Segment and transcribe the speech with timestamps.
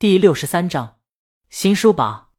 [0.00, 0.96] 第六十三章
[1.50, 2.30] 新书榜。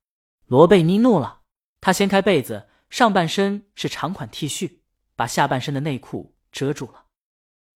[0.48, 1.42] 罗贝妮怒了，
[1.80, 4.80] 他掀开被子，上半身是长款 T 恤，
[5.16, 7.06] 把下半身的内裤遮住了。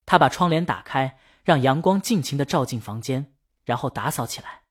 [0.07, 4.63] 他把窗帘打开，让阳光尽情的照进房间，然后打扫起来。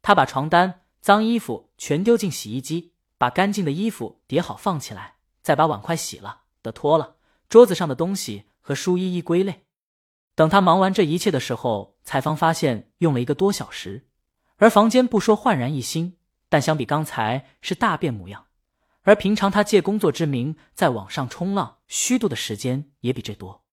[0.00, 7.16] 他把床单、脏衣服全丢进洗衣机，把干净的衣服叠好放起来，再把碗筷洗了的拖了，
[7.50, 9.66] 桌子上的东西和书一一归类。
[10.34, 14.07] 等他忙完这一切的时候，才方发现用了一个多小时，
[14.58, 16.18] 而房间不说焕然一新。
[16.50, 18.46] 但相比刚才是大变模样，
[19.02, 23.64] 而平常他借工作之名在网上冲浪虚度的时间也比这多。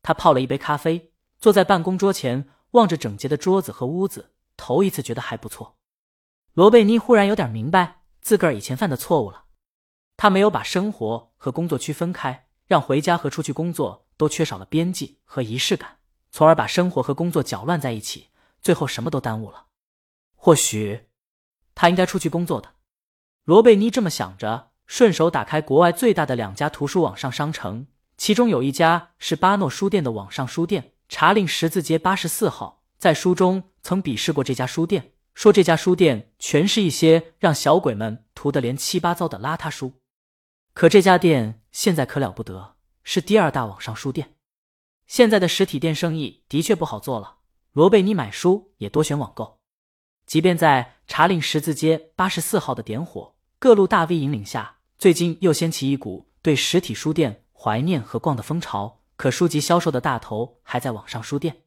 [0.00, 5.76] 他泡了一杯咖啡，坐在办公桌前，望着整洁的桌子和屋子，头一次觉得还不错。
[6.54, 9.46] 罗贝妮忽然有点明白自个儿以前犯的错误了，
[10.16, 15.98] 他没有把生活和工作区分开，让回家和出去工作都缺少了边际和仪式感，
[16.30, 18.28] 从而把生活和工作搅乱在一起，
[18.62, 19.66] 最后什么都耽误了。
[20.42, 21.08] 或许。
[21.74, 22.70] 他应该出去工作的，
[23.44, 32.82] 罗贝妮这么想着，顺手打开国外最大的两家图书网上商城，其中有一家是巴诺书店的网上书店，查令十字街八十四号。
[32.96, 40.00] 在书中曾鄙视过这家书店，说这家书店全是一些让小鬼们涂得连七八糟的邋遢书。
[40.72, 44.36] 可这家店现在可了不得，是第二大网上书店。
[45.06, 47.40] 现在的实体店生意的确不好做了，
[47.72, 49.59] 罗贝妮买书也多选网购。
[50.30, 59.00] 即便在查令十字街八十四号的点火，各路大 V 引领下，最近又掀起一股对实体书店怀念和逛的风潮。
[59.16, 61.62] 可书籍销售的大头还在网上书店。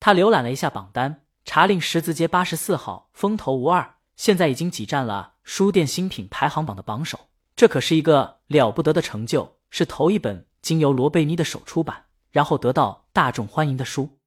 [0.00, 7.28] 他浏览了一下榜单，查令十字街八十四号风头无二，现在已经挤占了书店新品排行榜的榜首。
[7.54, 14.18] 这可是一个了不得的成就，是头一本经由罗贝妮的手出版，然后得到大众欢迎的书。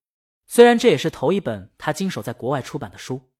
[0.45, 3.31] 虽然这也是头一本他经手在国外出版的书。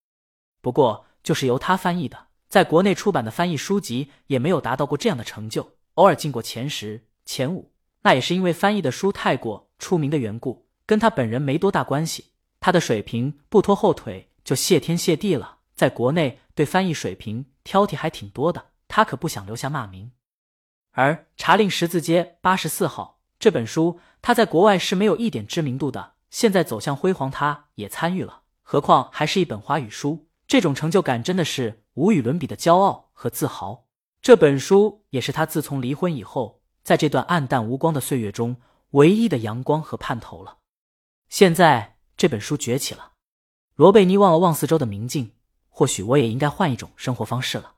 [0.63, 12.27] 不过，就是由他翻译的，在国内出版的翻译书籍也没有达到过这样的成就，偶尔进过前十、前五，那也是因为翻译的书太过出名的缘故，跟他本人没多大关系。
[12.61, 15.57] 他的水平不拖后腿就谢天谢地了。
[15.75, 20.11] 在国内对翻译水平挑剔还挺多的，他可不想留下骂名。
[20.91, 30.29] 而《查令十字街八十四号》这本书，他在国外是没有一点知名度的，现在走向辉煌，他也参与了，何况还是一本华语书。
[30.47, 33.85] 这种成就感真的是无与伦比的骄傲和自豪。
[34.21, 38.57] 这本书也是他自从离婚以后，在这段暗淡无光的岁月中
[38.91, 40.59] 唯一的阳光和盼头了。
[41.27, 43.13] 现在这本书崛起了，
[43.75, 45.33] 罗贝尼望了望四周的明镜，
[45.67, 47.73] 或许我也应该换一种生活方式了。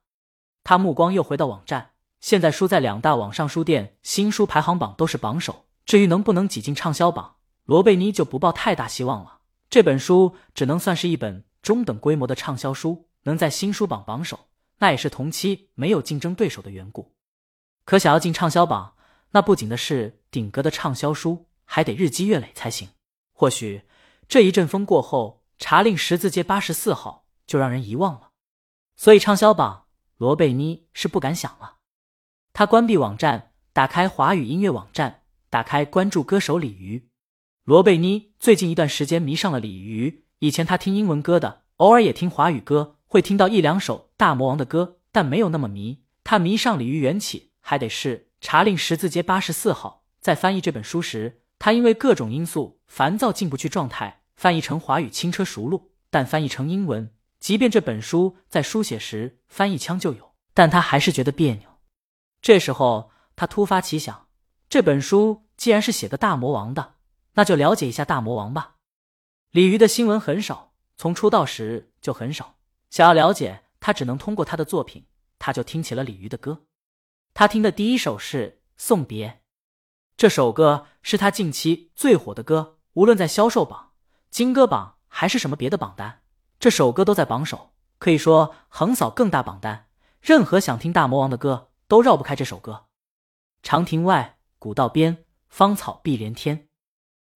[0.63, 5.65] 他目光又回到网站，现在书在两大网上书店新书排行榜都是榜首。
[5.85, 9.39] 至于能不能挤进畅销榜，罗贝尼就不抱太大希望了。
[9.69, 11.45] 这本书只能算是一本。
[11.65, 17.15] 中等规模的畅销书能在新书榜榜首，那也是同期没有竞争对手的缘故。
[17.85, 18.95] 可想要进畅销榜，
[19.31, 22.89] 那不仅的是顶格的畅销书，还得日积月累才行。
[23.33, 23.81] 或许
[24.27, 28.29] 这一阵风过后，查令十字街八十四号就让人遗忘了。
[28.95, 29.87] 所以畅销榜，
[30.17, 31.77] 罗贝妮是不敢想了。
[32.53, 37.09] 他关闭网站，打开华语音乐网站，打开关注歌手鲤鱼。
[37.63, 40.24] 罗贝妮最近一段时间迷上了鲤鱼。
[40.39, 46.03] 以前他听英文歌的，偶尔也听华语歌，会听到一两首大魔王的歌，但没有那么迷。
[46.23, 50.03] 他迷上鲤鱼缘起，还得是查令十字街八十四号。
[50.19, 54.21] 在翻译这本书时，他因为各种因素烦躁，进不去状态。
[54.35, 57.09] 翻译成华语轻车熟路，但翻译成英文，
[57.39, 61.69] 即便这本书在书写时翻译腔就有，但他还是觉得别扭。
[62.41, 64.27] 这时候他突发奇想，
[64.67, 66.95] 这本书既然是写的大魔王的，
[67.35, 68.74] 那就了解一下大魔王吧。
[69.55, 72.57] 鲤鱼的新闻很少，从出道时就很少。
[72.89, 75.05] 想要了解他，只能通过他的作品。
[75.39, 76.65] 他就听起了鲤鱼的歌。
[77.33, 79.29] 他听的第一首是《送别》，
[80.17, 83.93] 这首歌是他近期最火的歌，无论在销售榜、
[84.29, 86.23] 金歌榜还是什么别的榜单，
[86.59, 89.87] 这首歌都在榜首，可以说横扫更大榜单。
[90.19, 92.87] 任何想听大魔王的歌，都绕不开这首歌。
[93.63, 96.67] 长亭外，古道边，芳草碧连天，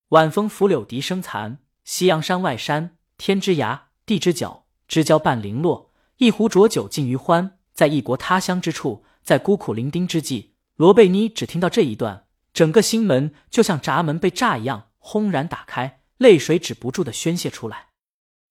[0.10, 1.60] 晚风拂柳笛声残。
[1.92, 5.92] 夕阳山外山，天之涯，地之角，知交半零落。
[6.18, 17.88] 一壶浊酒尽余欢，在异国他乡之处，在孤苦伶仃之际，罗贝妮只听到这一段，整个心门就像闸门被炸一样轰然打开，泪水止不住的宣泄出来。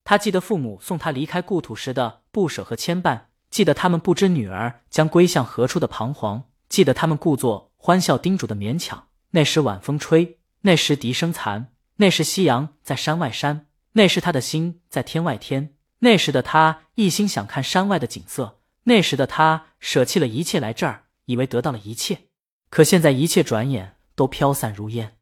[0.03, 9.07] 他记得父母送他离开故土时的不舍和牵绊，记得他们不知女儿将归向何处的彷徨，记得他们故作欢笑叮嘱的勉强。
[9.31, 11.69] 那时晚风吹，那时笛声残。
[12.01, 15.75] 那时夕阳在山外山，那时他的心在天外天。
[15.99, 22.29] 那时的他一心想看山外的景色，那时的他舍弃了一切来这儿，以为得到了一切。
[22.71, 25.17] 可现在一切转眼都飘散如烟。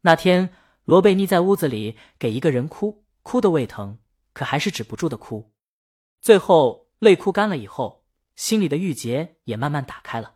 [0.00, 0.52] 那天，
[0.84, 3.98] 罗贝妮在屋子里给一个人哭，哭得胃疼，
[4.32, 5.52] 可还是止不住的哭。
[6.20, 8.04] 最后泪哭干了以后，
[8.34, 10.34] 心里的郁结也慢慢打开了。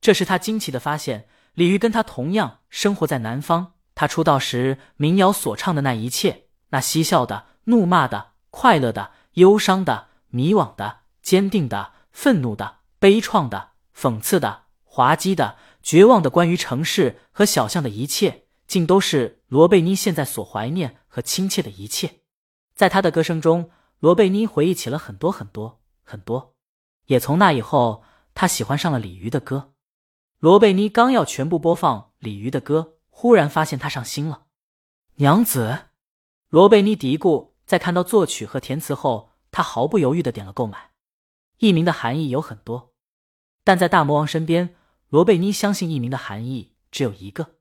[0.00, 3.74] 这时他惊奇的发现：李玉跟他同样生活在南方。
[3.98, 15.56] 他出道时民谣所唱的那一切，那嬉笑的、怒骂的、快乐的、忧伤的、迷惘的、坚定的、愤怒的、悲怆的、讽刺的、滑稽的。
[15.82, 22.20] 绝望的关于城市和小巷的一切，竟都是罗贝妮现在所怀念和亲切的一切。
[22.76, 26.54] 在他的歌声中，罗贝妮回忆起了很多很多很多。
[27.06, 29.72] 也从那以后，他喜欢上了李渔的歌。
[30.38, 34.44] 罗贝妮刚要全部播放李渔的歌，忽然发现他上心了。
[35.16, 35.86] 娘子，
[36.50, 37.50] 罗贝妮嘀咕。
[37.66, 40.92] 在看到作曲和填词后，他毫不犹豫的点了购买。
[41.56, 42.94] 艺名的含义有很多，
[43.64, 44.76] 但在大魔王身边。
[45.08, 47.56] 罗贝妮相信艺名的含义只有一个，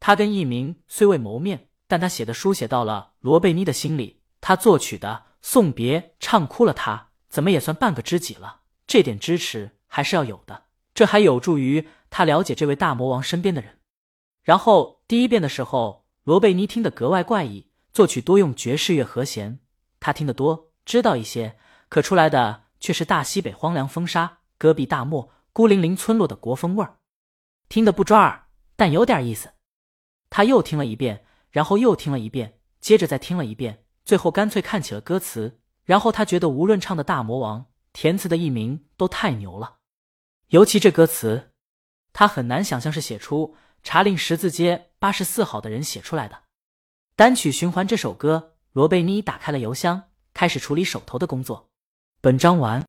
[0.00, 8.62] 他跟艺名虽未谋面，但他写的书写到了罗贝妮的心里，他作曲的送别唱哭了他，怎么也算半个知己了。
[8.86, 13.80] 这点支持还是要有的，这还有助于他了解这位大魔王身边的人。
[14.42, 19.58] 然后第一遍的时候，罗贝妮听得格外怪异，作曲多用爵士乐和弦，
[20.00, 21.58] 他听得多，知道一些，
[21.90, 25.30] 可出来的却是大西北荒凉风沙，戈壁大漠。
[25.52, 26.96] 孤零零村落的国风味儿，
[27.68, 29.52] 听得不抓耳，但有点意思。
[30.30, 35.60] 他又听了一遍，然后又听了一遍，接着再听了一遍，最后干脆看起了歌词。
[35.84, 39.76] 然后他觉得，无论唱的大魔王，填词的艺名都太牛了。
[40.48, 41.50] 尤其这歌词，
[42.14, 46.44] 他很难想象是写出查令十字街八十四号的人写出来的。
[47.16, 51.70] 单曲循环这首歌，罗贝妮打开了邮箱，开始处理手头的工作。
[52.20, 52.80] 本章完。